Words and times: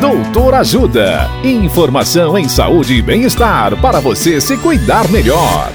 Doutor 0.00 0.54
Ajuda. 0.54 1.28
Informação 1.42 2.38
em 2.38 2.48
saúde 2.48 2.94
e 2.94 3.02
bem-estar 3.02 3.76
para 3.80 3.98
você 3.98 4.40
se 4.40 4.56
cuidar 4.56 5.10
melhor. 5.10 5.72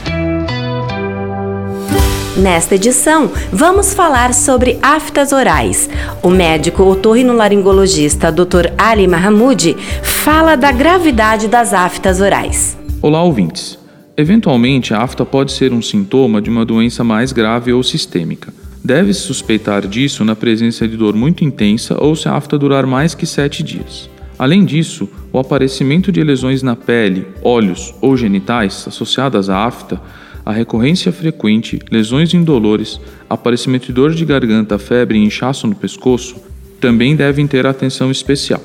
Nesta 2.37 2.75
edição, 2.75 3.29
vamos 3.51 3.93
falar 3.93 4.33
sobre 4.33 4.79
aftas 4.81 5.33
orais. 5.33 5.89
O 6.21 6.29
médico 6.29 6.83
otorrinolaringologista 6.83 8.31
Dr. 8.31 8.71
Ali 8.77 9.09
Mahamud 9.09 9.75
fala 10.01 10.55
da 10.55 10.71
gravidade 10.71 11.49
das 11.49 11.73
aftas 11.73 12.21
orais. 12.21 12.77
Olá, 13.01 13.21
ouvintes. 13.21 13.77
Eventualmente, 14.15 14.93
a 14.93 15.01
afta 15.01 15.25
pode 15.25 15.51
ser 15.51 15.73
um 15.73 15.81
sintoma 15.81 16.41
de 16.41 16.49
uma 16.49 16.63
doença 16.63 17.03
mais 17.03 17.33
grave 17.33 17.73
ou 17.73 17.83
sistêmica. 17.83 18.53
Deve-se 18.81 19.19
suspeitar 19.19 19.85
disso 19.85 20.23
na 20.23 20.33
presença 20.33 20.87
de 20.87 20.95
dor 20.95 21.13
muito 21.13 21.43
intensa 21.43 22.01
ou 22.01 22.15
se 22.15 22.29
a 22.29 22.35
afta 22.37 22.57
durar 22.57 22.85
mais 22.85 23.13
que 23.13 23.25
7 23.25 23.61
dias. 23.61 24.12
Além 24.43 24.65
disso, 24.65 25.07
o 25.31 25.39
aparecimento 25.39 26.11
de 26.11 26.21
lesões 26.21 26.61
na 26.61 26.75
pele, 26.75 27.25
olhos 27.41 27.95
ou 28.01 28.17
genitais 28.17 28.83
associadas 28.85 29.49
à 29.49 29.65
afta, 29.65 30.01
a 30.45 30.51
recorrência 30.51 31.13
frequente, 31.13 31.79
lesões 31.89 32.33
indolores, 32.33 32.99
aparecimento 33.29 33.85
de 33.85 33.93
dor 33.93 34.13
de 34.13 34.25
garganta, 34.25 34.77
febre 34.77 35.17
e 35.17 35.23
inchaço 35.23 35.65
no 35.65 35.73
pescoço 35.73 36.35
também 36.81 37.15
devem 37.15 37.47
ter 37.47 37.65
atenção 37.65 38.11
especial. 38.11 38.61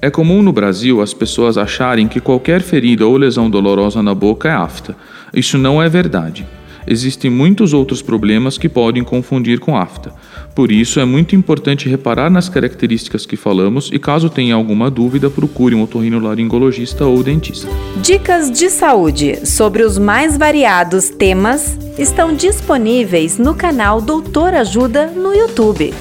É 0.00 0.10
comum 0.10 0.42
no 0.42 0.52
Brasil 0.52 1.00
as 1.00 1.14
pessoas 1.14 1.56
acharem 1.56 2.08
que 2.08 2.18
qualquer 2.18 2.60
ferida 2.60 3.06
ou 3.06 3.16
lesão 3.16 3.48
dolorosa 3.48 4.02
na 4.02 4.16
boca 4.16 4.48
é 4.48 4.52
afta. 4.52 4.96
Isso 5.32 5.56
não 5.56 5.80
é 5.80 5.88
verdade. 5.88 6.44
Existem 6.86 7.30
muitos 7.30 7.72
outros 7.72 8.02
problemas 8.02 8.58
que 8.58 8.68
podem 8.68 9.04
confundir 9.04 9.60
com 9.60 9.76
afta. 9.76 10.12
Por 10.54 10.70
isso, 10.70 11.00
é 11.00 11.04
muito 11.04 11.34
importante 11.34 11.88
reparar 11.88 12.30
nas 12.30 12.48
características 12.48 13.24
que 13.24 13.36
falamos 13.36 13.90
e, 13.92 13.98
caso 13.98 14.28
tenha 14.28 14.54
alguma 14.54 14.90
dúvida, 14.90 15.30
procure 15.30 15.74
um 15.74 15.82
otorrinolaringologista 15.82 17.06
ou 17.06 17.22
dentista. 17.22 17.68
Dicas 18.02 18.50
de 18.50 18.68
saúde 18.68 19.46
sobre 19.46 19.82
os 19.82 19.98
mais 19.98 20.36
variados 20.36 21.08
temas 21.08 21.78
estão 21.98 22.34
disponíveis 22.34 23.38
no 23.38 23.54
canal 23.54 24.00
Doutor 24.00 24.54
Ajuda 24.54 25.06
no 25.06 25.34
YouTube. 25.34 25.92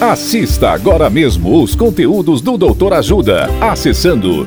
Assista 0.00 0.70
agora 0.70 1.10
mesmo 1.10 1.60
os 1.60 1.74
conteúdos 1.74 2.40
do 2.40 2.56
Doutor 2.56 2.92
Ajuda, 2.92 3.50
acessando 3.60 4.46